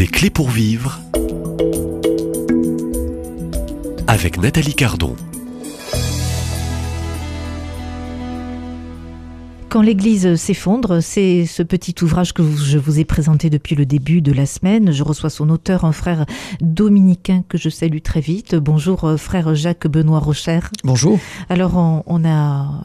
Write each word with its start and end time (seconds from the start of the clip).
Des 0.00 0.06
clés 0.06 0.30
pour 0.30 0.48
vivre 0.48 0.98
avec 4.06 4.40
Nathalie 4.40 4.72
Cardon. 4.72 5.14
Quand 9.68 9.82
l'Église 9.82 10.36
s'effondre, 10.36 11.02
c'est 11.02 11.44
ce 11.44 11.62
petit 11.62 11.94
ouvrage 12.00 12.32
que 12.32 12.42
je 12.42 12.78
vous 12.78 12.98
ai 12.98 13.04
présenté 13.04 13.50
depuis 13.50 13.76
le 13.76 13.84
début 13.84 14.22
de 14.22 14.32
la 14.32 14.46
semaine. 14.46 14.90
Je 14.90 15.02
reçois 15.02 15.28
son 15.28 15.50
auteur, 15.50 15.84
un 15.84 15.92
frère 15.92 16.24
dominicain 16.62 17.44
que 17.46 17.58
je 17.58 17.68
salue 17.68 18.00
très 18.02 18.22
vite. 18.22 18.54
Bonjour, 18.54 19.04
euh, 19.04 19.18
frère 19.18 19.54
Jacques 19.54 19.86
Benoît 19.86 20.20
Rocher. 20.20 20.60
Bonjour. 20.82 21.18
Alors, 21.50 21.76
on, 21.76 22.04
on 22.06 22.24
a 22.24 22.84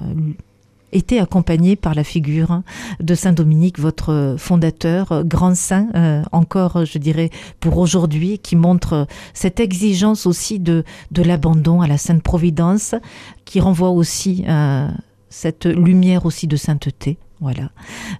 été 0.96 1.20
accompagné 1.20 1.75
par 1.75 1.93
la 1.93 2.04
figure 2.04 2.62
de 3.00 3.16
Saint 3.16 3.34
Dominique, 3.34 3.80
votre 3.80 4.36
fondateur, 4.38 5.23
grand 5.25 5.55
saint, 5.55 5.88
euh, 5.95 6.23
encore, 6.31 6.85
je 6.85 6.98
dirais, 6.98 7.30
pour 7.59 7.77
aujourd'hui, 7.77 8.40
qui 8.40 8.55
montre 8.55 9.08
cette 9.34 9.59
exigence 9.59 10.26
aussi 10.26 10.59
de, 10.59 10.84
de 11.12 11.21
l'abandon 11.21 11.81
à 11.81 11.88
la 11.88 11.98
Sainte 11.98 12.23
Providence, 12.23 12.95
qui 13.44 13.59
renvoie 13.59 13.90
aussi 13.90 14.44
à 14.48 14.90
cette 15.30 15.66
lumière 15.66 16.26
aussi 16.26 16.48
de 16.48 16.55
sainteté. 16.55 17.18
Voilà, 17.41 17.70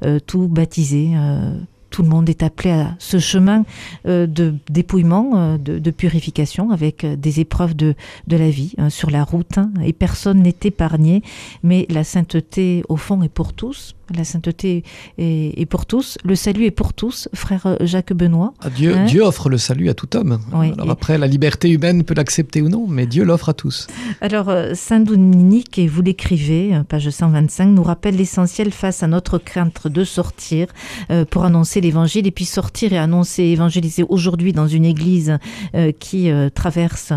euh, 0.04 0.20
tout 0.20 0.48
baptisé. 0.48 1.14
Euh, 1.16 1.58
tout 1.96 2.04
le 2.04 2.10
monde 2.10 2.30
est 2.30 2.44
appelé 2.44 2.72
à 2.72 2.94
ce 3.00 3.20
chemin 3.20 3.64
euh, 4.06 4.28
de 4.28 4.56
dépouillement, 4.70 5.32
euh, 5.36 5.58
de, 5.58 5.92
purification, 5.92 6.72
avec 6.72 7.06
euh, 7.06 7.16
des 7.16 7.40
épreuves 7.40 7.74
de, 7.74 7.96
de 8.28 8.36
la 8.36 8.50
vie 8.50 8.74
hein, 8.78 8.90
sur 8.90 9.10
la 9.10 9.24
route, 9.24 9.58
hein, 9.58 9.72
et 9.82 9.94
personne 9.94 10.42
n'est 10.42 10.58
épargné, 10.66 11.24
mais 11.64 11.86
la 11.90 12.04
sainteté, 12.04 12.84
au 12.90 12.98
fond, 12.98 13.24
est 13.24 13.30
pour 13.30 13.54
tous. 13.54 13.96
La 14.16 14.24
sainteté 14.24 14.84
est, 15.18 15.60
est, 15.60 15.66
pour 15.66 15.86
tous, 15.86 16.18
le 16.24 16.36
salut 16.36 16.66
est 16.66 16.72
pour 16.72 16.94
tous, 16.94 17.30
frère 17.34 17.78
Jacques 17.82 18.14
Benoît. 18.14 18.54
Ah, 18.62 18.70
Dieu, 18.70 18.96
hein 18.96 19.06
Dieu 19.06 19.22
offre 19.22 19.50
le 19.50 19.58
salut 19.58 19.90
à 19.90 19.94
tout 19.94 20.16
homme. 20.16 20.40
Oui, 20.54 20.72
Alors 20.74 20.88
et... 20.88 20.92
après, 20.92 21.18
la 21.18 21.28
liberté 21.28 21.70
humaine 21.70 22.04
peut 22.04 22.14
l'accepter 22.14 22.62
ou 22.62 22.70
non, 22.70 22.86
mais 22.88 23.06
Dieu 23.06 23.24
l'offre 23.24 23.50
à 23.50 23.54
tous. 23.54 23.88
Alors, 24.22 24.52
Saint 24.74 25.00
Dominique, 25.00 25.80
et 25.80 25.88
vous 25.88 26.02
l'écrivez, 26.02 26.80
page 26.88 27.10
125, 27.10 27.68
nous 27.68 27.84
rappelle 27.84 28.16
l'essentiel 28.16 28.72
face 28.72 29.04
à 29.04 29.08
notre 29.08 29.38
crainte 29.38 29.88
de 29.88 30.04
sortir 30.04 30.68
euh, 31.12 31.26
pour 31.26 31.46
annoncer 31.46 31.82
l'évangile 31.82 32.28
et 32.28 32.32
puis 32.32 32.46
sortir 32.46 32.94
et 32.94 32.98
annoncer, 32.98 33.44
évangéliser 33.44 34.04
aujourd'hui 34.08 34.54
dans 34.54 34.68
une 34.68 34.86
église 34.86 35.38
euh, 35.74 35.92
qui 35.92 36.30
euh, 36.30 36.50
traverse 36.50 37.14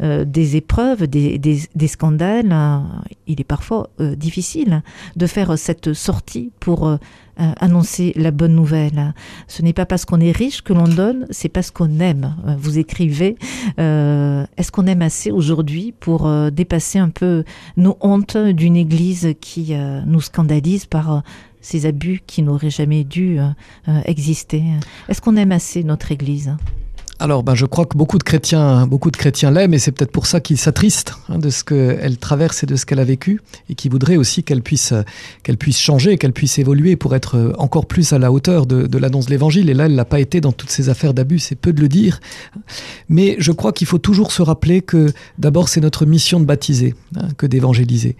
euh, 0.00 0.24
des 0.24 0.56
épreuves, 0.56 1.06
des, 1.06 1.38
des, 1.38 1.60
des 1.74 1.88
scandales. 1.88 2.54
il 3.26 3.40
est 3.40 3.44
parfois 3.44 3.90
difficile 3.98 4.82
de 5.16 5.26
faire 5.26 5.58
cette 5.58 5.92
sortie 5.92 6.11
pour 6.60 6.86
euh, 6.86 6.96
annoncer 7.36 8.12
la 8.16 8.30
bonne 8.30 8.54
nouvelle. 8.54 9.14
Ce 9.48 9.62
n'est 9.62 9.72
pas 9.72 9.86
parce 9.86 10.04
qu'on 10.04 10.20
est 10.20 10.32
riche 10.32 10.62
que 10.62 10.72
l'on 10.72 10.84
donne, 10.84 11.26
c'est 11.30 11.48
parce 11.48 11.70
qu'on 11.70 11.98
aime. 11.98 12.36
Vous 12.58 12.78
écrivez, 12.78 13.36
euh, 13.78 14.44
est-ce 14.56 14.70
qu'on 14.70 14.86
aime 14.86 15.02
assez 15.02 15.30
aujourd'hui 15.30 15.92
pour 15.98 16.26
euh, 16.26 16.50
dépasser 16.50 16.98
un 16.98 17.08
peu 17.08 17.44
nos 17.76 17.96
hontes 18.00 18.36
d'une 18.36 18.76
Église 18.76 19.34
qui 19.40 19.74
euh, 19.74 20.00
nous 20.06 20.20
scandalise 20.20 20.86
par 20.86 21.22
ces 21.60 21.86
abus 21.86 22.20
qui 22.26 22.42
n'auraient 22.42 22.70
jamais 22.70 23.04
dû 23.04 23.38
exister? 24.04 24.64
Est-ce 25.08 25.20
qu'on 25.20 25.36
aime 25.36 25.52
assez 25.52 25.84
notre 25.84 26.10
Église? 26.10 26.56
Alors, 27.22 27.44
ben, 27.44 27.54
je 27.54 27.66
crois 27.66 27.86
que 27.86 27.96
beaucoup 27.96 28.18
de 28.18 28.24
chrétiens, 28.24 28.84
beaucoup 28.88 29.12
de 29.12 29.16
chrétiens 29.16 29.52
l'aiment, 29.52 29.74
et 29.74 29.78
c'est 29.78 29.92
peut-être 29.92 30.10
pour 30.10 30.26
ça 30.26 30.40
qu'ils 30.40 30.58
s'attristent 30.58 31.14
hein, 31.28 31.38
de 31.38 31.50
ce 31.50 31.62
qu'elle 31.62 32.18
traverse 32.18 32.64
et 32.64 32.66
de 32.66 32.74
ce 32.74 32.84
qu'elle 32.84 32.98
a 32.98 33.04
vécu, 33.04 33.40
et 33.70 33.76
qui 33.76 33.88
voudraient 33.88 34.16
aussi 34.16 34.42
qu'elle 34.42 34.60
puisse, 34.60 34.92
qu'elle 35.44 35.56
puisse 35.56 35.78
changer, 35.78 36.18
qu'elle 36.18 36.32
puisse 36.32 36.58
évoluer 36.58 36.96
pour 36.96 37.14
être 37.14 37.54
encore 37.58 37.86
plus 37.86 38.12
à 38.12 38.18
la 38.18 38.32
hauteur 38.32 38.66
de, 38.66 38.88
de 38.88 38.98
l'annonce 38.98 39.26
de 39.26 39.30
l'Évangile. 39.30 39.70
Et 39.70 39.74
là, 39.74 39.86
elle 39.86 39.94
l'a 39.94 40.04
pas 40.04 40.18
été 40.18 40.40
dans 40.40 40.50
toutes 40.50 40.70
ces 40.70 40.88
affaires 40.88 41.14
d'abus, 41.14 41.38
c'est 41.38 41.54
peu 41.54 41.72
de 41.72 41.80
le 41.80 41.86
dire. 41.86 42.18
Mais 43.08 43.36
je 43.38 43.52
crois 43.52 43.70
qu'il 43.70 43.86
faut 43.86 43.98
toujours 43.98 44.32
se 44.32 44.42
rappeler 44.42 44.82
que 44.82 45.12
d'abord, 45.38 45.68
c'est 45.68 45.80
notre 45.80 46.06
mission 46.06 46.40
de 46.40 46.44
baptiser, 46.44 46.96
hein, 47.16 47.28
que 47.38 47.46
d'évangéliser. 47.46 48.16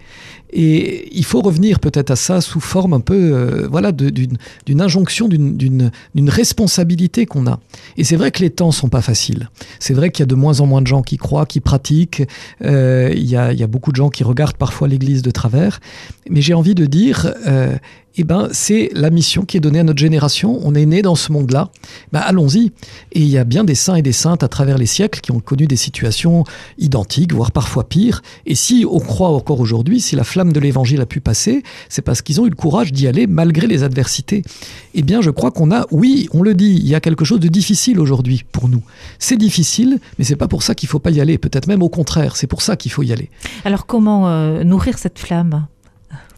Et 0.55 1.09
il 1.11 1.25
faut 1.25 1.41
revenir 1.41 1.79
peut-être 1.79 2.11
à 2.11 2.15
ça 2.15 2.39
sous 2.39 2.59
forme 2.59 2.93
un 2.93 2.99
peu, 2.99 3.15
euh, 3.15 3.67
voilà, 3.69 3.91
d'une 3.91 4.81
injonction, 4.81 5.27
d'une 5.27 6.29
responsabilité 6.29 7.25
qu'on 7.25 7.47
a. 7.47 7.59
Et 7.97 8.03
c'est 8.03 8.15
vrai 8.15 8.29
que 8.29 8.41
les 8.41 8.51
temps 8.51 8.71
sont 8.71 8.87
pas 8.87 9.01
facile. 9.01 9.49
C'est 9.79 9.95
vrai 9.95 10.11
qu'il 10.11 10.21
y 10.21 10.23
a 10.23 10.27
de 10.27 10.35
moins 10.35 10.59
en 10.59 10.67
moins 10.67 10.83
de 10.83 10.87
gens 10.87 11.01
qui 11.01 11.17
croient, 11.17 11.47
qui 11.47 11.59
pratiquent. 11.59 12.23
Euh, 12.63 13.11
il, 13.15 13.25
y 13.25 13.35
a, 13.35 13.51
il 13.51 13.59
y 13.59 13.63
a 13.63 13.67
beaucoup 13.67 13.91
de 13.91 13.95
gens 13.95 14.09
qui 14.09 14.23
regardent 14.23 14.57
parfois 14.57 14.87
l'Église 14.87 15.23
de 15.23 15.31
travers. 15.31 15.79
Mais 16.29 16.41
j'ai 16.41 16.53
envie 16.53 16.75
de 16.75 16.85
dire, 16.85 17.33
euh, 17.47 17.75
eh 18.15 18.23
ben, 18.23 18.49
c'est 18.51 18.89
la 18.93 19.09
mission 19.09 19.43
qui 19.43 19.57
est 19.57 19.59
donnée 19.59 19.79
à 19.79 19.83
notre 19.83 19.99
génération. 19.99 20.59
On 20.63 20.75
est 20.75 20.85
né 20.85 21.01
dans 21.01 21.15
ce 21.15 21.31
monde-là. 21.31 21.69
Ben, 22.11 22.19
allons-y. 22.19 22.71
Et 23.11 23.21
il 23.21 23.27
y 23.27 23.37
a 23.37 23.43
bien 23.43 23.63
des 23.63 23.75
saints 23.75 23.95
et 23.95 24.01
des 24.01 24.11
saintes 24.11 24.43
à 24.43 24.47
travers 24.47 24.77
les 24.77 24.85
siècles 24.85 25.19
qui 25.19 25.31
ont 25.31 25.39
connu 25.39 25.65
des 25.65 25.75
situations 25.75 26.43
identiques, 26.77 27.33
voire 27.33 27.51
parfois 27.51 27.87
pires. 27.87 28.21
Et 28.45 28.55
si 28.55 28.85
on 28.89 28.99
croit 28.99 29.29
encore 29.29 29.59
aujourd'hui, 29.59 29.99
si 29.99 30.15
la 30.15 30.23
flamme 30.23 30.53
de 30.53 30.59
l'évangile 30.59 31.01
a 31.01 31.05
pu 31.05 31.21
passer, 31.21 31.63
c'est 31.89 32.03
parce 32.03 32.21
qu'ils 32.21 32.39
ont 32.39 32.45
eu 32.45 32.49
le 32.49 32.55
courage 32.55 32.91
d'y 32.91 33.07
aller 33.07 33.25
malgré 33.25 33.65
les 33.65 33.83
adversités. 33.83 34.43
Eh 34.93 35.01
bien, 35.01 35.21
je 35.21 35.31
crois 35.31 35.51
qu'on 35.51 35.71
a, 35.71 35.87
oui, 35.91 36.29
on 36.33 36.43
le 36.43 36.53
dit, 36.53 36.75
il 36.75 36.87
y 36.87 36.95
a 36.95 36.99
quelque 36.99 37.25
chose 37.25 37.39
de 37.39 37.47
difficile 37.47 37.99
aujourd'hui 37.99 38.45
pour 38.51 38.69
nous. 38.69 38.83
C'est 39.17 39.37
difficile, 39.37 39.99
mais 40.19 40.25
c'est 40.25 40.35
pas 40.35 40.47
pour 40.47 40.61
ça 40.61 40.75
qu'il 40.75 40.87
faut 40.87 40.99
pas 40.99 41.11
y 41.11 41.19
aller. 41.19 41.39
Peut-être 41.39 41.67
même 41.67 41.81
au 41.81 41.89
contraire, 41.89 42.35
c'est 42.35 42.47
pour 42.47 42.61
ça 42.61 42.75
qu'il 42.75 42.91
faut 42.91 43.03
y 43.03 43.11
aller. 43.11 43.29
Alors, 43.65 43.87
comment 43.87 44.27
euh, 44.27 44.63
nourrir 44.63 44.97
cette 44.99 45.17
flamme? 45.17 45.65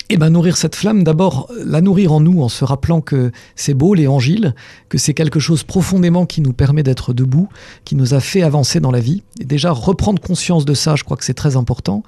Eh 0.09 0.17
ben 0.17 0.29
nourrir 0.29 0.55
cette 0.55 0.75
flamme, 0.75 1.03
d'abord 1.03 1.49
la 1.65 1.81
nourrir 1.81 2.13
en 2.13 2.19
nous 2.19 2.43
en 2.43 2.49
se 2.49 2.63
rappelant 2.63 3.01
que 3.01 3.31
c'est 3.55 3.73
beau 3.73 3.95
l'évangile, 3.95 4.53
que 4.87 4.99
c'est 4.99 5.15
quelque 5.15 5.39
chose 5.39 5.63
profondément 5.63 6.27
qui 6.27 6.41
nous 6.41 6.53
permet 6.53 6.83
d'être 6.83 7.11
debout, 7.11 7.49
qui 7.85 7.95
nous 7.95 8.13
a 8.13 8.19
fait 8.19 8.43
avancer 8.43 8.79
dans 8.79 8.91
la 8.91 8.99
vie. 8.99 9.23
Et 9.39 9.45
déjà 9.45 9.71
reprendre 9.71 10.21
conscience 10.21 10.63
de 10.63 10.75
ça, 10.75 10.95
je 10.95 11.03
crois 11.03 11.17
que 11.17 11.25
c'est 11.25 11.33
très 11.33 11.55
important. 11.55 12.03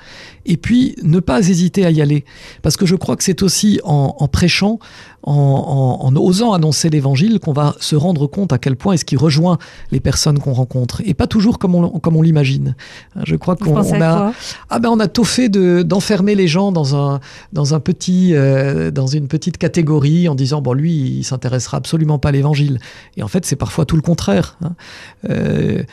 Et 0.45 0.57
puis 0.57 0.95
ne 1.01 1.19
pas 1.19 1.39
hésiter 1.39 1.85
à 1.87 1.91
y 1.91 1.99
aller, 1.99 2.23
parce 2.61 2.77
que 2.77 2.85
je 2.85 2.95
crois 2.95 3.15
que 3.15 3.23
c'est 3.23 3.41
aussi 3.41 3.79
en, 3.83 4.15
en 4.19 4.27
prêchant, 4.27 4.77
en, 5.23 5.33
en, 5.33 6.05
en 6.05 6.15
osant 6.15 6.53
annoncer 6.53 6.89
l'évangile 6.89 7.39
qu'on 7.39 7.51
va 7.51 7.75
se 7.79 7.95
rendre 7.95 8.27
compte 8.27 8.53
à 8.53 8.59
quel 8.59 8.75
point 8.75 8.93
est-ce 8.93 9.05
qu'il 9.05 9.17
rejoint 9.17 9.57
les 9.91 9.99
personnes 9.99 10.39
qu'on 10.39 10.53
rencontre 10.53 11.01
et 11.03 11.13
pas 11.13 11.27
toujours 11.27 11.59
comme 11.59 11.75
on, 11.75 11.99
comme 11.99 12.15
on 12.15 12.21
l'imagine. 12.21 12.75
Je 13.25 13.35
crois 13.35 13.55
qu'on 13.55 13.75
a 14.01 14.31
ah 14.69 14.79
ben 14.79 14.89
on 14.89 14.99
a 14.99 15.07
tôt 15.07 15.23
fait 15.23 15.49
d'enfermer 15.49 16.33
de, 16.33 16.37
les 16.37 16.47
gens 16.47 16.71
dans 16.71 16.95
un 16.95 17.19
dans 17.51 17.73
un 17.73 17.79
petit 17.87 18.33
euh, 18.33 18.91
dans 18.91 19.07
une 19.07 19.29
petite 19.29 19.57
catégorie 19.57 20.27
en 20.27 20.35
disant 20.35 20.61
bon 20.61 20.73
lui 20.73 20.91
il 20.91 21.23
s'intéressera 21.23 21.77
absolument 21.77 22.19
pas 22.19 22.29
à 22.29 22.31
l'évangile 22.33 22.79
et 23.15 23.23
en 23.23 23.29
fait 23.29 23.45
c'est 23.45 23.55
parfois 23.55 23.85
tout 23.85 23.95
le 23.95 24.01
contraire. 24.01 24.57
Hein. 24.61 24.75
Euh, 25.29 25.83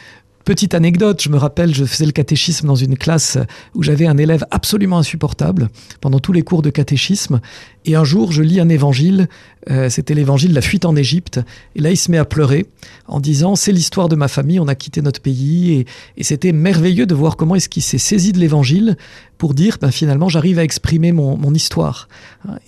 Petite 0.44 0.75
anecdote, 0.75 1.22
je 1.22 1.31
me 1.31 1.38
rappelle, 1.38 1.75
je 1.75 1.87
faisais 1.87 2.04
le 2.04 2.12
catéchisme 2.12 2.66
dans 2.66 2.75
une 2.75 2.99
classe 2.99 3.38
où 3.75 3.83
j'avais 3.83 4.06
un 4.06 4.19
élève 4.19 4.44
absolument 4.50 4.99
insupportable 4.99 5.71
pendant 6.03 6.19
tous 6.19 6.34
les 6.34 6.43
cours 6.43 6.60
de 6.60 6.69
catéchisme. 6.69 7.41
Et 7.87 7.94
un 7.94 8.04
jour, 8.04 8.31
je 8.31 8.43
lis 8.43 8.60
un 8.60 8.69
évangile, 8.69 9.28
euh, 9.71 9.89
c'était 9.89 10.15
l'évangile 10.15 10.53
la 10.53 10.61
fuite 10.61 10.85
en 10.85 10.97
Égypte. 10.97 11.41
Et 11.75 11.81
là, 11.81 11.91
il 11.91 11.97
se 11.97 12.11
met 12.11 12.19
à 12.19 12.25
pleurer 12.25 12.67
en 13.07 13.21
disant 13.21 13.57
c'est 13.57 13.73
l'histoire 13.73 14.09
de 14.09 14.17
ma 14.17 14.29
famille, 14.29 14.61
on 14.61 14.69
a 14.69 14.75
quitté 14.75 15.03
notre 15.03 15.21
pays. 15.21 15.73
Et, 15.73 15.87
et 16.17 16.25
c'était 16.25 16.53
merveilleux 16.53 17.07
de 17.07 17.15
voir 17.15 17.37
comment 17.37 17.55
est-ce 17.55 17.69
qu'il 17.69 17.83
s'est 17.83 17.99
saisi 17.99 18.33
de 18.33 18.39
l'évangile 18.39 18.97
pour 19.39 19.55
dire 19.55 19.79
ben, 19.81 19.91
finalement, 19.91 20.29
j'arrive 20.29 20.59
à 20.59 20.65
exprimer 20.65 21.13
mon, 21.13 21.37
mon 21.37 21.53
histoire. 21.55 22.09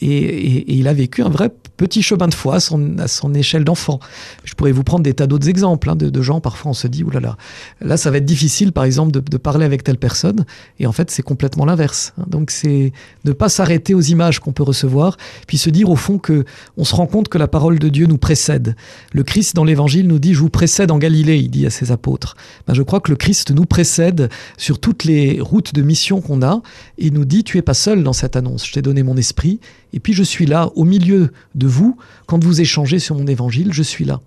Et, 0.01 0.09
et, 0.09 0.75
il 0.75 0.89
a 0.89 0.93
vécu 0.93 1.23
un 1.23 1.29
vrai 1.29 1.51
petit 1.77 2.03
chemin 2.03 2.29
de 2.29 2.35
foi 2.35 2.57
à 2.57 2.61
son, 2.61 2.99
à 2.99 3.09
son 3.09 3.35
échelle 3.35 3.65
d'enfant. 3.65 4.01
Je 4.45 4.55
pourrais 4.55 4.73
vous 4.73 4.83
prendre 4.83 5.03
des 5.03 5.15
tas 5.15 5.27
d'autres 5.27 5.49
exemples 5.49 5.91
hein, 5.91 5.97
de, 5.97 6.11
de 6.11 6.23
gens, 6.23 6.41
parfois 6.41 6.71
on 6.71 6.75
se 6.75 6.87
dit, 6.87 7.05
oulala, 7.05 7.29
là, 7.29 7.89
là, 7.89 7.97
ça 7.97 8.11
va 8.11 8.19
être 8.19 8.25
difficile 8.25 8.73
par 8.73 8.85
exemple 8.85 9.13
de, 9.13 9.37
parler 9.37 9.65
avec 9.65 9.85
telle 9.85 9.99
personne, 9.99 10.45
et 10.81 10.87
en 10.87 10.93
fait 10.93 11.11
c'est 11.11 11.23
complètement 11.23 11.67
l'inverse. 11.67 12.15
Donc 12.27 12.51
c'est 12.51 12.93
ne 13.25 13.33
pas 13.33 13.49
s'arrêter 13.49 13.95
aux 13.95 14.01
images 14.01 14.41
qu'on 14.41 14.53
peut 14.53 14.63
recevoir, 14.63 15.19
puis 15.47 15.59
se 15.59 15.71
dire 15.71 15.91
au 15.91 15.97
fond 15.97 16.19
que 16.19 16.45
se 16.87 16.95
rend 16.95 17.07
compte 17.07 17.29
que 17.29 17.37
la 17.37 17.49
parole 17.49 17.79
de 17.79 17.89
Dieu 17.89 18.07
nous 18.07 18.17
précède. 18.17 18.77
Le 19.13 19.23
Christ 19.23 19.55
dans 19.55 19.65
l'évangile 19.65 20.07
nous 20.07 20.19
dit, 20.19 20.33
je 20.33 20.41
vous 20.41 20.49
précède 20.49 20.91
en 20.91 20.99
Galilée, 20.99 21.37
il 21.37 21.51
dit 21.51 21.67
à 21.67 21.71
ses 21.71 21.93
apôtres. 21.93 22.37
Ben, 22.67 22.73
je 22.73 22.83
crois 22.83 23.01
que 23.01 23.11
le 23.11 23.17
Christ 23.17 23.51
nous 23.51 23.67
précède 23.67 24.31
sur 24.57 24.79
toutes 24.79 25.05
les 25.05 25.41
routes 25.41 25.75
de 25.75 25.83
mission 25.83 26.21
qu'on 26.21 26.43
a, 26.43 26.63
et 26.97 27.11
nous 27.11 27.25
dit, 27.25 27.45
tu 27.45 27.59
es 27.59 27.63
pas 27.63 27.75
seul 27.75 28.03
dans 28.03 28.13
cette 28.15 28.37
annonce, 28.37 28.67
je 28.67 28.73
t'ai 28.73 28.83
donné 28.83 29.03
mon 29.03 29.17
esprit, 29.17 29.61
et 29.93 30.01
puis 30.01 30.13
je 30.15 30.23
suis 30.23 30.47
là 30.47 30.71
au 30.77 30.85
milieu 30.85 31.33
de 31.55 31.67
vous, 31.67 31.97
quand 32.27 32.43
vous 32.43 32.61
échangez 32.61 32.99
sur 32.99 33.17
mon 33.17 33.27
évangile, 33.27 33.73
je 33.73 33.83
suis 33.83 34.05
là. 34.05 34.21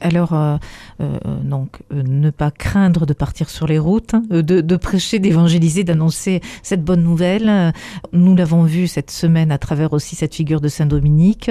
Alors, 0.00 0.34
euh, 0.34 0.56
euh, 1.00 1.18
donc, 1.42 1.80
euh, 1.92 2.02
ne 2.02 2.30
pas 2.30 2.50
craindre 2.50 3.06
de 3.06 3.14
partir 3.14 3.48
sur 3.48 3.66
les 3.66 3.78
routes, 3.78 4.14
hein, 4.14 4.22
de, 4.30 4.42
de 4.42 4.76
prêcher, 4.76 5.18
d'évangéliser, 5.18 5.84
d'annoncer 5.84 6.42
cette 6.62 6.84
bonne 6.84 7.02
nouvelle. 7.02 7.72
Nous 8.12 8.36
l'avons 8.36 8.64
vu 8.64 8.88
cette 8.88 9.10
semaine 9.10 9.50
à 9.50 9.58
travers 9.58 9.92
aussi 9.92 10.16
cette 10.16 10.34
figure 10.34 10.60
de 10.60 10.68
Saint 10.68 10.86
Dominique. 10.86 11.50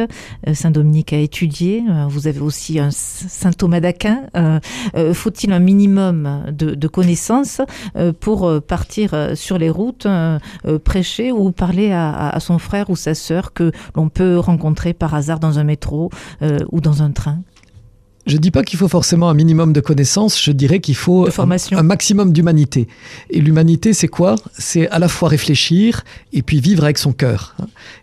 Saint 0.54 0.71
Dominique 0.71 1.13
a 1.13 1.18
étudié. 1.18 1.83
Vous 2.07 2.27
avez 2.27 2.39
aussi 2.39 2.80
un 2.80 2.92
Saint 2.92 3.51
Thomas 3.51 3.80
d'Aquin. 3.80 4.24
Faut-il 5.13 5.51
un 5.51 5.60
minimum 5.60 6.44
de, 6.51 6.75
de 6.75 6.88
connaissances 6.88 7.62
pour 8.19 8.62
partir 8.62 9.31
sur 9.36 9.57
les 9.57 9.69
routes, 9.69 10.07
prêcher 10.83 11.31
ou 11.31 11.51
parler 11.51 11.92
à, 11.92 12.30
à 12.30 12.39
son 12.39 12.60
frère 12.60 12.89
ou 12.89 12.95
sa 12.95 13.16
sœur 13.16 13.54
que 13.54 13.71
l'on 13.95 14.10
peut 14.10 14.38
rencontrer 14.38 14.94
par 14.94 15.13
hasard 15.16 15.39
dans 15.39 15.60
un 15.60 15.63
métro 15.63 16.10
ou 16.71 16.81
dans 16.81 17.01
un 17.01 17.12
train? 17.12 17.39
Je 18.30 18.38
dis 18.38 18.52
pas 18.52 18.64
qu'il 18.64 18.80
faut 18.80 18.88
forcément 18.88 19.30
un 19.30 19.34
minimum 19.34 19.74
de 19.74 19.81
connaissances, 19.81 20.42
je 20.42 20.52
dirais 20.52 20.80
qu'il 20.80 20.96
faut 20.96 21.28
un, 21.28 21.58
un, 21.72 21.84
maximum 21.84 22.31
d'humanité. 22.31 22.88
Et 23.30 23.42
l'humanité, 23.42 23.94
c'est 23.94 24.08
quoi? 24.08 24.36
C'est 24.58 24.88
à 24.90 25.00
la 25.00 25.08
fois 25.08 25.30
réfléchir 25.30 26.04
et 26.31 26.42
puis 26.42 26.62
vivre 26.62 26.84
avec 26.84 26.98
son 26.98 27.12
cœur. 27.12 27.56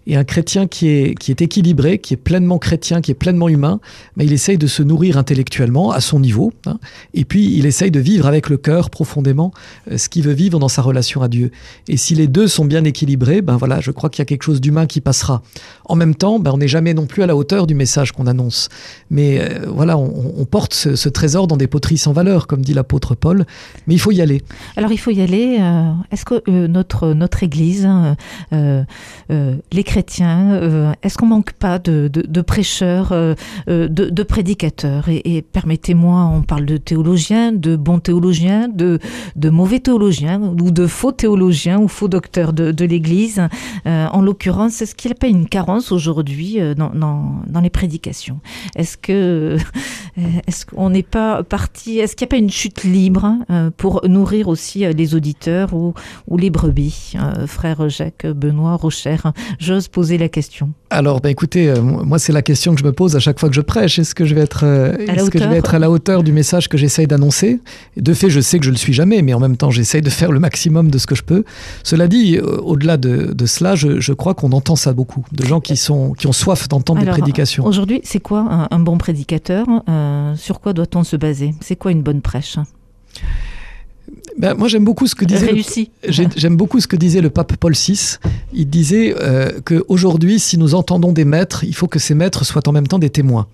Et 0.06 0.16
un 0.16 0.24
chrétien 0.24 0.66
qui 0.66 0.88
est, 0.88 1.14
qui 1.18 1.30
est 1.30 1.40
équilibré, 1.40 1.98
qui 1.98 2.14
est 2.14 2.16
pleinement 2.18 2.58
chrétien, 2.58 3.00
qui 3.00 3.10
est 3.10 3.14
pleinement 3.14 3.48
humain, 3.48 3.80
mais 4.16 4.24
il 4.24 4.32
essaye 4.32 4.58
de 4.58 4.66
se 4.66 4.82
nourrir 4.82 5.16
intellectuellement 5.16 5.92
à 5.92 6.00
son 6.00 6.20
niveau, 6.20 6.52
hein, 6.66 6.78
et 7.14 7.24
puis 7.24 7.56
il 7.56 7.66
essaye 7.66 7.90
de 7.90 8.00
vivre 8.00 8.26
avec 8.26 8.48
le 8.48 8.56
cœur 8.56 8.90
profondément 8.90 9.52
euh, 9.90 9.98
ce 9.98 10.08
qu'il 10.08 10.22
veut 10.22 10.32
vivre 10.32 10.58
dans 10.58 10.68
sa 10.68 10.82
relation 10.82 11.22
à 11.22 11.28
Dieu. 11.28 11.50
Et 11.88 11.96
si 11.96 12.14
les 12.14 12.26
deux 12.26 12.48
sont 12.48 12.64
bien 12.64 12.84
équilibrés, 12.84 13.42
ben 13.42 13.56
voilà, 13.56 13.80
je 13.80 13.90
crois 13.90 14.10
qu'il 14.10 14.20
y 14.20 14.22
a 14.22 14.26
quelque 14.26 14.42
chose 14.42 14.60
d'humain 14.60 14.86
qui 14.86 15.00
passera. 15.00 15.42
En 15.84 15.94
même 15.94 16.14
temps, 16.14 16.38
ben 16.38 16.50
on 16.52 16.58
n'est 16.58 16.68
jamais 16.68 16.94
non 16.94 17.06
plus 17.06 17.22
à 17.22 17.26
la 17.26 17.36
hauteur 17.36 17.66
du 17.66 17.74
message 17.74 18.12
qu'on 18.12 18.26
annonce. 18.26 18.68
Mais 19.10 19.40
euh, 19.40 19.66
voilà, 19.68 19.96
on, 19.96 20.15
porte 20.50 20.74
ce, 20.74 21.08
trésor 21.08 21.46
dans 21.46 21.56
des 21.56 21.66
poteries 21.66 21.98
sans 21.98 22.12
valeur, 22.12 22.46
comme 22.46 22.62
dit 22.62 22.74
l'apôtre 22.74 23.14
Paul, 23.14 23.46
mais 23.86 23.94
il 23.94 23.98
faut 23.98 24.12
y 24.12 24.20
aller. 24.20 24.42
Alors 24.76 24.92
il 24.92 24.98
faut 24.98 25.10
y 25.10 25.20
aller. 25.20 25.58
Euh, 25.60 25.92
est-ce 26.10 26.24
que 26.24 26.66
notre, 26.66 27.12
notre 27.12 27.42
Église, 27.42 27.86
hein, 27.86 28.16
les 28.50 29.84
chrétiens, 29.84 30.94
est-ce 31.02 31.16
qu'on 31.18 31.26
manque 31.26 31.52
pas 31.52 31.78
de, 31.78 32.40
prêcheurs, 32.42 33.14
de, 33.66 34.22
prédicateurs? 34.22 35.08
Et, 35.08 35.36
et 35.36 35.42
permettez-moi, 35.42 36.30
on 36.32 36.42
parle 36.42 36.66
de 36.66 36.76
théologiens, 36.76 37.52
de 37.52 37.76
bons 37.76 37.98
théologiens, 37.98 38.68
de, 38.68 38.98
mauvais 39.50 39.80
théologiens 39.80 40.40
ou 40.40 40.70
de 40.70 40.86
faux 40.86 41.12
théologiens 41.12 41.78
ou 41.78 41.88
faux 41.88 42.08
docteurs 42.08 42.52
de, 42.52 42.84
l'Église. 42.84 43.42
Euh, 43.86 44.06
en 44.06 44.22
l'occurrence, 44.22 44.80
est-ce 44.82 44.94
qu'il 44.94 45.10
n'y 45.10 45.16
a 45.16 45.18
pas 45.18 45.26
une 45.26 45.48
carence 45.48 45.92
aujourd'hui 45.92 46.60
euh, 46.60 46.74
dans, 46.74 46.90
dans, 46.90 47.60
les 47.60 47.70
prédications? 47.70 48.40
Est-ce 48.76 48.96
que 48.96 49.12
euh, 49.12 49.58
est-ce 50.46 50.66
qu'on 50.66 50.90
n'est 50.90 51.02
pas 51.02 51.42
parti 51.42 51.98
Est-ce 51.98 52.16
qu'il 52.16 52.24
n'y 52.24 52.30
a 52.30 52.32
pas 52.32 52.36
une 52.36 52.50
chute 52.50 52.84
libre 52.84 53.36
pour 53.76 54.02
nourrir 54.06 54.48
aussi 54.48 54.84
les 54.92 55.14
auditeurs 55.14 55.74
ou, 55.74 55.94
ou 56.28 56.36
les 56.36 56.50
brebis 56.50 57.14
Frère 57.46 57.88
Jacques 57.88 58.26
Benoît 58.26 58.76
Rocher, 58.76 59.16
j'ose 59.58 59.88
poser 59.88 60.18
la 60.18 60.28
question. 60.28 60.70
Alors, 60.90 61.20
ben 61.20 61.28
écoutez, 61.28 61.72
moi 61.80 62.18
c'est 62.18 62.32
la 62.32 62.42
question 62.42 62.74
que 62.74 62.80
je 62.80 62.84
me 62.84 62.92
pose 62.92 63.16
à 63.16 63.20
chaque 63.20 63.38
fois 63.38 63.48
que 63.48 63.54
je 63.54 63.60
prêche. 63.60 63.98
Est-ce 63.98 64.14
que 64.14 64.24
je 64.24 64.34
vais 64.34 64.42
être, 64.42 64.64
est-ce 64.64 65.30
que 65.30 65.38
je 65.38 65.48
vais 65.48 65.56
être 65.56 65.74
à 65.74 65.78
la 65.78 65.90
hauteur 65.90 66.22
du 66.22 66.32
message 66.32 66.68
que 66.68 66.78
j'essaye 66.78 67.06
d'annoncer? 67.06 67.60
De 67.96 68.14
fait, 68.14 68.30
je 68.30 68.40
sais 68.40 68.58
que 68.58 68.64
je 68.64 68.70
le 68.70 68.76
suis 68.76 68.92
jamais, 68.92 69.22
mais 69.22 69.34
en 69.34 69.40
même 69.40 69.56
temps, 69.56 69.70
j'essaye 69.70 70.02
de 70.02 70.10
faire 70.10 70.32
le 70.32 70.40
maximum 70.40 70.90
de 70.90 70.98
ce 70.98 71.06
que 71.06 71.14
je 71.14 71.22
peux. 71.22 71.44
Cela 71.82 72.08
dit, 72.08 72.36
euh, 72.36 72.58
au-delà 72.58 72.96
de, 72.96 73.46
cela, 73.46 73.74
je, 73.74 74.12
crois 74.12 74.34
qu'on 74.34 74.52
entend 74.52 74.76
ça 74.76 74.92
beaucoup, 74.92 75.24
de 75.32 75.44
gens 75.44 75.60
qui, 75.60 75.76
sont, 75.76 76.12
qui 76.12 76.26
ont 76.26 76.32
soif 76.32 76.68
d'entendre 76.68 77.00
des 77.00 77.10
prédications. 77.10 77.64
Aujourd'hui, 77.64 78.00
c'est 78.04 78.20
quoi 78.20 78.68
un, 78.70 78.78
bon 78.78 78.98
prédicateur 78.98 79.66
euh, 79.88 80.05
Sur 80.36 80.60
quoi 80.60 80.72
doit-on 80.72 81.04
se 81.04 81.16
baser? 81.16 81.54
C'est 81.60 81.76
quoi 81.76 81.92
une 81.92 82.02
bonne 82.02 82.22
prêche? 82.22 82.58
Ben, 84.38 84.54
moi, 84.54 84.68
j'aime 84.68 84.84
beaucoup 84.84 85.06
ce 85.06 85.14
que 85.14 85.24
disait. 85.24 85.88
J'aime 86.08 86.56
beaucoup 86.56 86.80
ce 86.80 86.86
que 86.86 86.96
disait 86.96 87.20
le 87.20 87.30
pape 87.30 87.56
Paul 87.56 87.72
VI. 87.72 88.18
Il 88.52 88.68
disait 88.68 89.14
euh, 89.20 89.60
qu'aujourd'hui, 89.64 90.38
si 90.38 90.58
nous 90.58 90.74
entendons 90.74 91.12
des 91.12 91.24
maîtres, 91.24 91.64
il 91.64 91.74
faut 91.74 91.86
que 91.86 91.98
ces 91.98 92.14
maîtres 92.14 92.44
soient 92.44 92.68
en 92.68 92.72
même 92.72 92.86
temps 92.86 92.98
des 92.98 93.10
témoins. 93.10 93.46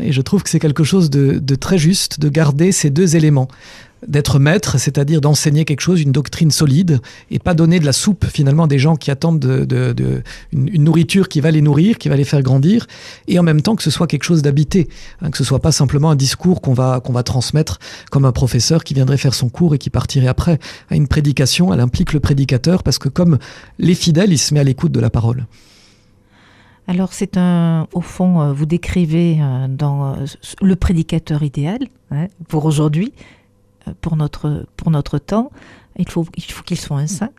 Et 0.00 0.12
je 0.12 0.20
trouve 0.20 0.42
que 0.42 0.50
c'est 0.50 0.58
quelque 0.58 0.84
chose 0.84 1.10
de, 1.10 1.38
de, 1.38 1.54
très 1.54 1.78
juste 1.78 2.18
de 2.18 2.28
garder 2.28 2.72
ces 2.72 2.90
deux 2.90 3.14
éléments 3.14 3.48
d'être 4.06 4.38
maître, 4.38 4.78
c'est-à-dire 4.78 5.20
d'enseigner 5.20 5.64
quelque 5.64 5.80
chose, 5.80 6.00
une 6.00 6.12
doctrine 6.12 6.50
solide, 6.50 7.00
et 7.30 7.38
pas 7.38 7.54
donner 7.54 7.80
de 7.80 7.86
la 7.86 7.92
soupe 7.92 8.26
finalement 8.26 8.64
à 8.64 8.66
des 8.66 8.78
gens 8.78 8.96
qui 8.96 9.10
attendent 9.10 9.38
de, 9.38 10.22
une, 10.52 10.84
nourriture 10.84 11.28
qui 11.28 11.40
va 11.40 11.50
les 11.50 11.62
nourrir, 11.62 11.98
qui 11.98 12.08
va 12.08 12.16
les 12.16 12.24
faire 12.24 12.42
grandir, 12.42 12.86
et 13.28 13.38
en 13.38 13.42
même 13.42 13.62
temps 13.62 13.76
que 13.76 13.82
ce 13.82 13.90
soit 13.90 14.06
quelque 14.06 14.24
chose 14.24 14.42
d'habité, 14.42 14.88
hein, 15.22 15.30
que 15.30 15.38
ce 15.38 15.44
soit 15.44 15.60
pas 15.60 15.72
simplement 15.72 16.10
un 16.10 16.16
discours 16.16 16.60
qu'on 16.60 16.74
va 16.74 17.00
qu'on 17.00 17.12
va 17.12 17.22
transmettre 17.22 17.78
comme 18.10 18.24
un 18.24 18.32
professeur 18.32 18.84
qui 18.84 18.94
viendrait 18.94 19.16
faire 19.16 19.34
son 19.34 19.48
cours 19.48 19.74
et 19.74 19.78
qui 19.78 19.90
partirait 19.90 20.28
après. 20.28 20.58
À 20.90 20.96
une 20.96 21.08
prédication, 21.08 21.72
elle 21.72 21.80
implique 21.80 22.12
le 22.12 22.20
prédicateur 22.20 22.82
parce 22.82 22.98
que 22.98 23.08
comme 23.08 23.38
les 23.78 23.94
fidèles, 23.94 24.32
il 24.32 24.38
se 24.38 24.54
met 24.54 24.60
à 24.60 24.64
l'écoute 24.64 24.92
de 24.92 25.00
la 25.00 25.10
parole. 25.10 25.46
Alors 26.88 27.12
c'est 27.12 27.36
un, 27.36 27.88
au 27.92 28.00
fond, 28.00 28.40
euh, 28.40 28.52
vous 28.52 28.66
décrivez 28.66 29.38
euh, 29.40 29.66
dans 29.68 30.14
euh, 30.14 30.26
le 30.62 30.76
prédicateur 30.76 31.42
idéal 31.42 31.80
hein, 32.10 32.28
pour 32.48 32.64
aujourd'hui, 32.64 33.12
pour 34.00 34.16
notre, 34.16 34.66
pour 34.76 34.90
notre 34.90 35.18
temps. 35.18 35.50
Il 35.96 36.08
faut 36.08 36.24
qu'il 36.24 36.52
faut 36.52 36.62
qu'il 36.62 36.78
soit 36.78 36.98
un 36.98 37.06
saint. 37.06 37.30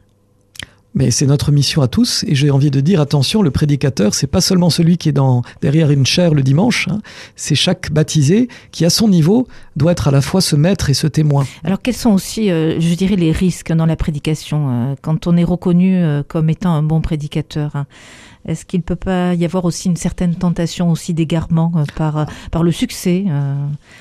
Mais 0.97 1.11
c'est 1.11 1.27
notre 1.27 1.51
mission 1.51 1.83
à 1.83 1.87
tous, 1.87 2.25
et 2.27 2.33
j'ai 2.33 2.49
envie 2.49 2.71
de 2.71 2.79
dire 2.79 2.99
attention, 2.99 3.43
le 3.43 3.51
prédicateur, 3.51 4.15
c'est 4.15 4.25
pas 4.25 4.41
seulement 4.41 4.71
celui 4.71 4.97
qui 4.97 5.09
est 5.09 5.11
dans, 5.11 5.43
derrière 5.61 5.91
une 5.91 6.07
chaire 6.07 6.33
le 6.33 6.41
dimanche, 6.41 6.87
hein. 6.89 7.01
c'est 7.35 7.53
chaque 7.53 7.91
baptisé 7.91 8.47
qui, 8.71 8.83
à 8.83 8.89
son 8.89 9.07
niveau, 9.07 9.47
doit 9.75 9.91
être 9.91 10.07
à 10.07 10.11
la 10.11 10.21
fois 10.21 10.41
ce 10.41 10.55
maître 10.55 10.89
et 10.89 10.95
ce 10.95 11.05
témoin. 11.05 11.45
Alors, 11.63 11.83
quels 11.83 11.93
sont 11.93 12.09
aussi, 12.09 12.49
euh, 12.49 12.79
je 12.79 12.95
dirais, 12.95 13.15
les 13.15 13.31
risques 13.31 13.71
dans 13.71 13.85
la 13.85 13.95
prédication 13.95 14.69
euh, 14.69 14.95
quand 15.03 15.27
on 15.27 15.37
est 15.37 15.43
reconnu 15.43 15.97
euh, 15.97 16.23
comme 16.27 16.49
étant 16.49 16.73
un 16.73 16.81
bon 16.81 16.99
prédicateur 16.99 17.75
hein? 17.75 17.85
Est-ce 18.47 18.63
qu'il 18.65 18.81
peut 18.81 18.95
pas 18.95 19.33
y 19.33 19.43
avoir 19.43 19.65
aussi 19.65 19.89
une 19.89 19.97
certaine 19.97 20.33
tentation 20.33 20.89
aussi 20.89 21.13
d'égarement 21.13 21.73
par 21.97 22.27
par 22.49 22.63
le 22.63 22.71
succès 22.71 23.25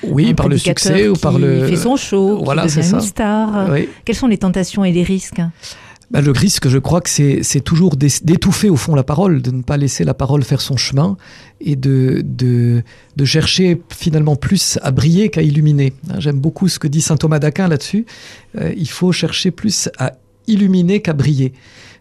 Oui, 0.03 0.33
par 0.33 0.47
le 0.47 0.57
succès 0.57 1.09
ou 1.09 1.15
par 1.15 1.37
le. 1.37 1.67
Fait 1.67 1.75
son 1.75 1.97
show, 1.97 2.41
voilà, 2.45 2.69
c'est 2.69 2.81
ça. 2.81 2.95
Une 2.95 3.01
star. 3.01 3.69
Quelles 4.05 4.15
sont 4.15 4.27
les 4.27 4.37
tentations 4.37 4.85
et 4.85 4.93
les 4.93 5.03
risques? 5.03 5.41
Bah, 6.09 6.21
le 6.21 6.31
risque, 6.31 6.69
je 6.69 6.77
crois 6.77 7.01
que 7.01 7.09
c'est 7.09 7.61
toujours 7.61 7.97
d'étouffer 7.97 8.69
au 8.69 8.77
fond 8.77 8.95
la 8.95 9.03
parole, 9.03 9.41
de 9.41 9.51
ne 9.51 9.61
pas 9.61 9.75
laisser 9.75 10.05
la 10.05 10.13
parole 10.13 10.43
faire 10.43 10.61
son 10.61 10.77
chemin 10.77 11.17
et 11.59 11.75
de, 11.75 12.23
de, 12.23 12.83
chercher 13.25 13.81
finalement 13.89 14.37
plus 14.37 14.79
à 14.83 14.91
briller 14.91 15.29
qu'à 15.29 15.41
illuminer. 15.41 15.93
Hein, 16.09 16.19
j'aime 16.19 16.39
beaucoup 16.39 16.69
ce 16.69 16.79
que 16.79 16.87
dit 16.87 17.01
saint 17.01 17.17
Thomas 17.17 17.39
d'Aquin 17.39 17.67
là-dessus. 17.67 18.05
Euh, 18.57 18.73
il 18.77 18.87
faut 18.87 19.11
chercher 19.11 19.51
plus 19.51 19.89
à 19.97 20.13
illuminer 20.47 21.01
qu'à 21.01 21.11
briller. 21.11 21.51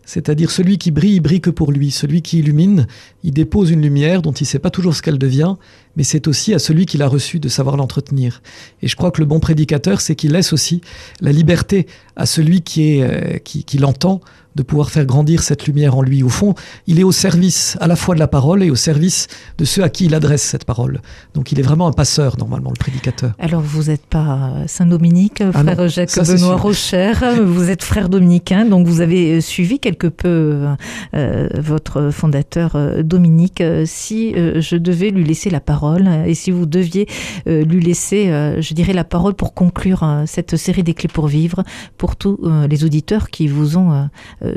C'est-à-dire 0.07 0.51
celui 0.51 0.79
qui 0.79 0.91
brille, 0.91 1.21
brille 1.21 1.43
que 1.43 1.51
pour 1.51 1.73
lui. 1.73 1.91
Celui 1.91 2.23
qui 2.23 2.39
illumine, 2.39 2.87
il 3.25 3.33
dépose 3.33 3.71
une 3.71 3.83
lumière 3.83 4.23
dont 4.23 4.33
il 4.33 4.45
ne 4.45 4.49
sait 4.49 4.59
pas 4.59 4.71
toujours 4.71 4.95
ce 4.95 5.03
qu'elle 5.03 5.19
devient, 5.19 5.57
mais 5.97 6.05
c'est 6.05 6.29
aussi 6.29 6.55
à 6.55 6.59
celui 6.59 6.87
qui 6.87 6.97
l'a 6.97 7.09
reçu 7.09 7.41
de 7.41 7.49
savoir 7.49 7.77
l'entretenir. 7.77 8.41
Et 8.81 8.89
je 8.89 8.97
crois 8.97 9.11
que 9.11 9.21
le 9.21 9.27
bon 9.27 9.41
prédicateur, 9.41 10.01
c'est 10.01 10.15
qu'il 10.15 10.33
laisse 10.33 10.53
aussi 10.53 10.81
la 11.21 11.33
liberté 11.33 11.87
à 12.15 12.25
celui 12.25 12.63
qui, 12.63 12.93
est, 12.93 13.03
euh, 13.03 13.39
qui, 13.39 13.65
qui 13.65 13.79
l'entend 13.79 14.21
de 14.57 14.63
pouvoir 14.63 14.91
faire 14.91 15.05
grandir 15.05 15.43
cette 15.43 15.67
lumière 15.67 15.97
en 15.97 16.03
lui. 16.03 16.23
Au 16.23 16.29
fond, 16.29 16.55
il 16.87 16.99
est 16.99 17.05
au 17.05 17.13
service 17.13 17.77
à 17.81 17.87
la 17.87 17.97
fois 17.97 18.15
de 18.15 18.21
la 18.21 18.29
parole 18.29 18.63
et 18.63 18.71
au 18.71 18.75
service 18.75 19.29
de 19.59 19.65
ceux 19.65 19.83
à 19.83 19.89
qui 19.89 20.07
il 20.07 20.15
adresse 20.15 20.43
cette 20.43 20.65
parole. 20.65 21.01
Donc 21.35 21.53
il 21.53 21.61
est 21.61 21.63
vraiment 21.63 21.87
un 21.87 21.93
passeur, 21.93 22.39
normalement, 22.39 22.71
le 22.71 22.79
prédicateur. 22.79 23.33
Alors 23.39 23.61
vous 23.61 23.85
n'êtes 23.85 24.07
pas 24.07 24.53
Saint-Dominique, 24.67 25.43
ah 25.43 25.53
frère 25.53 25.89
Jacques 25.89 26.17
Benoît 26.17 26.57
Rocher, 26.57 27.13
vous 27.45 27.71
êtes 27.71 27.83
frère 27.83 28.09
dominicain, 28.09 28.65
donc 28.65 28.87
vous 28.87 29.01
avez 29.01 29.37
euh, 29.37 29.41
suivi 29.41 29.79
quelque 29.79 30.07
peu 30.07 30.67
euh, 31.15 31.49
votre 31.59 32.11
fondateur 32.11 32.73
euh, 32.75 33.03
Dominique. 33.03 33.63
Si 33.85 34.35
je 34.35 34.77
devais 34.77 35.11
lui 35.11 35.25
laisser 35.25 35.51
la 35.51 35.61
parole, 35.61 36.09
et 36.27 36.35
si 36.35 36.51
vous 36.51 36.67
deviez 36.67 37.07
lui 37.47 37.81
laisser, 37.81 38.27
je 38.59 38.75
dirais, 38.75 38.93
la 38.93 39.05
parole 39.05 39.35
pour 39.35 39.55
conclure 39.55 40.25
cette 40.27 40.57
série 40.57 40.83
des 40.83 40.95
clés 40.95 41.09
pour 41.13 41.27
vivre, 41.27 41.63
pour 41.99 42.17
tous 42.17 42.39
les 42.69 42.85
auditeurs 42.85 43.31
qui 43.31 43.49
vous 43.49 43.77
ont 43.77 44.09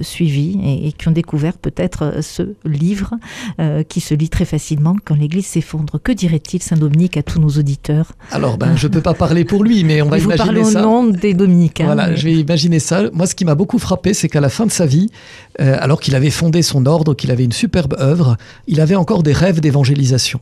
suivis 0.01 0.60
et, 0.63 0.91
qui 0.91 1.08
ont 1.08 1.12
découvert 1.12 1.58
peut-être 1.58 2.03
euh, 2.03 2.22
ce 2.22 2.43
livre 2.65 3.13
euh, 3.60 3.84
qui 3.84 4.01
se 4.01 4.13
lit 4.13 4.29
très 4.29 4.46
facilement 4.46 4.96
quand 5.03 5.15
l'Église 5.15 5.48
s'effondre. 5.48 6.00
Que 6.01 6.12
dirait-il 6.12 6.62
Saint 6.62 6.77
Dominique 6.77 7.17
à 7.17 7.24
tous 7.24 7.39
nos 7.39 7.50
auditeurs? 7.50 8.13
Alors, 8.31 8.58
ben, 8.58 8.75
je 8.75 8.88
ne 8.88 8.93
peux 8.93 9.01
pas 9.01 9.13
parler 9.13 9.46
pour 9.46 9.63
lui, 9.63 9.84
mais 9.84 10.01
on 10.01 10.10
va 10.10 10.17
vous 10.17 10.31
imaginer 10.31 10.63
ça. 10.63 10.79
au 10.79 10.84
nom 10.84 11.08
des 11.08 11.34
Dominicains. 11.34 11.86
Voilà, 11.86 12.15
je 12.15 12.24
vais 12.24 12.34
imaginer 12.34 12.79
ça. 12.79 13.03
Moi, 13.13 13.27
ce 13.27 13.36
qui 13.36 13.46
m'a 13.46 13.55
beaucoup 13.55 13.79
frappé, 13.79 14.13
c'est 14.13 14.29
qu'à 14.29 14.41
la 14.41 14.50
fin 14.50 14.65
de 14.65 14.72
sa 14.72 14.86
vie, 14.86 15.10
alors 15.58 16.00
qu'il 16.00 16.15
avait 16.15 16.29
fondé 16.29 16.62
son 16.62 16.86
ordre, 16.86 17.13
qu'il 17.13 17.31
avait 17.31 17.43
une 17.43 17.51
superbe 17.51 17.96
œuvre, 18.00 18.38
il 18.67 18.79
avait 18.81 18.96
encore 18.96 19.24
des 19.24 19.34
rêves 19.34 19.60
d'évangélisation. 19.60 20.39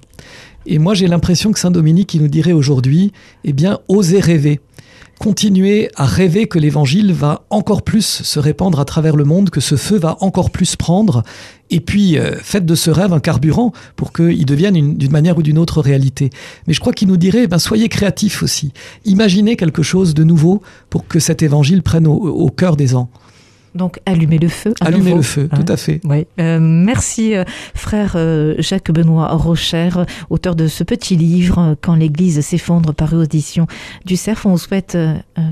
Et 0.68 0.80
moi, 0.80 0.94
j'ai 0.94 1.08
l'impression 1.08 1.54
que 1.54 1.60
Saint 1.60 1.72
Dominique, 1.72 2.14
il 2.14 2.22
nous 2.22 2.28
dirait 2.28 2.52
aujourd'hui, 2.52 3.14
eh 3.46 3.54
bien, 3.54 3.80
osez 3.88 4.20
rêver 4.20 4.60
continuer 5.20 5.90
à 5.96 6.06
rêver 6.06 6.48
que 6.48 6.60
l'évangile 6.60 7.14
va 7.14 7.46
encore 7.50 7.82
plus 7.82 8.22
se 8.24 8.40
répandre 8.40 8.80
à 8.80 8.86
travers 8.86 9.16
le 9.16 9.24
monde, 9.24 9.50
que 9.50 9.62
ce 9.62 9.76
feu 9.76 9.98
va 9.98 10.18
encore 10.22 10.52
plus 10.52 10.76
prendre, 10.76 11.24
et 11.70 11.80
puis 11.80 12.18
euh, 12.18 12.36
faites 12.42 12.66
de 12.66 12.76
ce 12.76 12.92
rêve 12.92 13.14
un 13.14 13.20
carburant 13.20 13.72
pour 13.96 14.14
qu'il 14.14 14.46
devienne 14.46 14.98
d'une 14.98 15.12
manière 15.12 15.38
ou 15.38 15.44
d'une 15.44 15.58
autre 15.58 15.82
réalité. 15.82 16.30
Mais 16.68 16.74
je 16.74 16.80
crois 16.80 16.94
qu'il 16.94 17.08
nous 17.08 17.18
dirait, 17.18 17.48
ben, 17.48 17.60
soyez 17.60 17.90
créatifs 17.90 18.44
aussi, 18.44 18.72
imaginez 19.06 19.56
quelque 19.56 19.84
chose 19.84 20.14
de 20.14 20.24
nouveau 20.24 20.62
pour 20.90 21.08
que 21.08 21.20
cet 21.20 21.42
évangile 21.44 21.84
prenne 21.84 22.08
au 22.08 22.50
cœur 22.50 22.76
des 22.76 22.96
ans. 22.96 23.10
Donc 23.78 24.00
allumer 24.06 24.40
le 24.40 24.50
feu. 24.50 24.74
Allumer 24.82 25.14
le 25.14 25.22
feu, 25.22 25.48
tout 25.48 25.72
à 25.72 25.78
fait. 25.78 26.02
Oui. 26.04 26.26
Euh, 26.40 26.60
merci 26.60 27.36
euh, 27.36 27.44
frère 27.76 28.14
euh, 28.16 28.56
Jacques 28.60 28.92
Benoît 28.92 29.28
Rocher, 29.34 29.90
auteur 30.30 30.56
de 30.56 30.68
ce 30.68 30.84
petit 30.84 31.16
livre 31.16 31.76
Quand 31.82 31.96
l'Église 31.96 32.42
s'effondre 32.42 32.94
par 32.94 33.14
audition 33.14 33.68
du 34.06 34.16
Cerf. 34.16 34.46
On 34.46 34.52
vous 34.52 34.58
souhaite, 34.58 34.98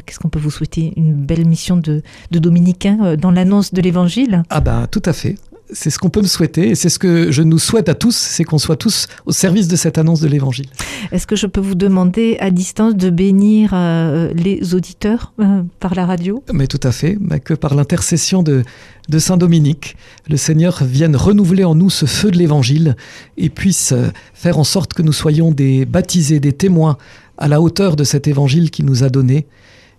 qu'est-ce 0.06 0.20
qu'on 0.20 0.30
peut 0.30 0.40
vous 0.40 0.52
souhaiter? 0.52 0.94
Une 0.98 1.14
belle 1.14 1.46
mission 1.46 1.78
de, 1.78 2.02
de 2.32 2.40
dominicain 2.40 3.16
dans 3.16 3.32
l'annonce 3.32 3.74
de 3.74 3.82
l'Évangile? 3.82 4.44
Ah 4.50 4.62
ben 4.62 4.88
tout 4.90 5.04
à 5.06 5.14
fait. 5.14 5.36
C'est 5.72 5.90
ce 5.90 6.00
qu'on 6.00 6.10
peut 6.10 6.22
me 6.22 6.28
souhaiter 6.28 6.70
et 6.70 6.76
c'est 6.76 6.90
ce 6.90 7.00
que 7.00 7.32
je 7.32 7.42
nous 7.42 7.58
souhaite 7.58 7.90
à 7.90 7.96
tous, 7.96 8.16
c'est 8.16 8.44
qu'on 8.44 8.58
soit 8.58 8.76
tous 8.76 9.08
au 9.26 9.32
service 9.32 9.68
de 9.68 9.76
cette 9.76 9.98
annonce 9.98 10.22
de 10.22 10.28
l'Évangile. 10.28 10.68
Est-ce 11.12 11.28
que 11.28 11.36
je 11.36 11.48
peux 11.48 11.62
vous 11.62 11.76
demander 11.76 12.38
à 12.40 12.52
distance 12.52 12.96
de 12.96 13.10
bénir 13.10 13.72
euh, 13.74 14.32
les 14.34 14.74
auditeurs 14.74 15.34
euh, 15.40 15.64
par 15.80 15.96
la 15.96 16.06
radio? 16.06 16.44
Mais 16.54 16.68
tout 16.68 16.80
à 16.84 16.92
fait, 16.92 17.18
mais 17.20 17.40
que 17.40 17.54
par 17.54 17.76
l'intercession 17.76 18.44
de, 18.44 18.64
de 19.10 19.20
Saint 19.20 19.38
Dominique, 19.38 19.96
le 20.30 20.38
Seigneur 20.38 20.84
vienne 20.84 21.16
renouveler 21.16 21.64
en 21.64 21.76
nous 21.76 21.90
ce 21.90 22.06
feu 22.06 22.32
de 22.32 22.38
l'Évangile 22.38 22.96
et 23.38 23.50
puisse 23.50 23.92
euh, 23.92 24.08
faire 24.34 24.60
en 24.60 24.64
sorte 24.64 24.94
que 24.94 25.02
nous 25.02 25.14
soyons 25.14 25.52
des 25.52 25.86
baptisés, 25.86 26.40
des 26.40 26.54
témoins 26.54 26.98
à 27.38 27.48
la 27.48 27.62
hauteur 27.62 27.96
de 27.96 28.04
cet 28.04 28.28
Évangile 28.28 28.72
qu'il 28.72 28.86
nous 28.86 29.04
a 29.04 29.10
donné 29.10 29.46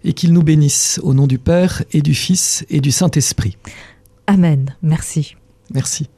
et 0.05 0.13
qu'il 0.13 0.33
nous 0.33 0.43
bénisse 0.43 1.01
au 1.03 1.15
nom 1.15 1.27
du 1.27 1.39
Père 1.39 1.83
et 1.93 2.01
du 2.01 2.15
Fils 2.15 2.65
et 2.71 2.81
du 2.81 2.93
Saint-Esprit. 2.93 3.57
Amen. 4.27 4.75
Merci. 4.83 5.37
Merci. 5.75 6.09